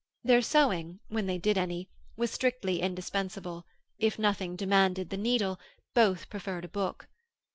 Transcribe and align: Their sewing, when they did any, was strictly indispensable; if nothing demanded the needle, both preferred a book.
Their 0.23 0.41
sewing, 0.41 0.99
when 1.09 1.27
they 1.27 1.37
did 1.37 1.59
any, 1.59 1.87
was 2.17 2.31
strictly 2.31 2.81
indispensable; 2.81 3.67
if 3.99 4.17
nothing 4.17 4.55
demanded 4.55 5.11
the 5.11 5.15
needle, 5.17 5.59
both 5.93 6.27
preferred 6.27 6.65
a 6.65 6.69
book. 6.69 7.07